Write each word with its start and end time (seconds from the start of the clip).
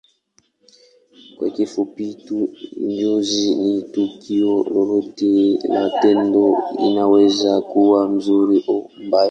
Kwa 1.37 1.49
kifupi 1.55 2.13
tu 2.13 2.49
Njozi 2.87 3.55
ni 3.55 3.81
tukio 3.81 4.53
lolote 4.73 5.59
la 5.73 6.23
ndoto 6.23 6.63
inaweza 6.79 7.61
kuwa 7.61 8.07
nzuri 8.09 8.63
au 8.67 8.91
mbaya 9.07 9.29